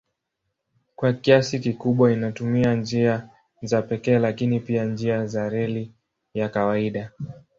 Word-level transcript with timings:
Kwa 0.95 1.13
kiasi 1.13 1.59
kikubwa 1.59 2.11
inatumia 2.11 2.75
njia 2.75 3.29
za 3.61 3.81
pekee 3.81 4.19
lakini 4.19 4.59
pia 4.59 4.85
njia 4.85 5.25
za 5.25 5.49
reli 5.49 5.91
ya 6.33 6.49
kawaida. 6.49 7.11